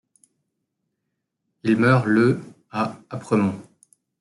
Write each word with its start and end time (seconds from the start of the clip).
Il 1.61 1.77
meurt 1.77 2.07
le 2.07 2.41
à 2.71 2.97
Apremont. 3.11 3.61